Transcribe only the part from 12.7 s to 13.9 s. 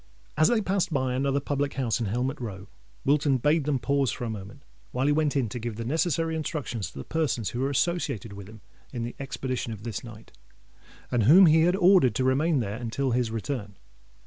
until his return.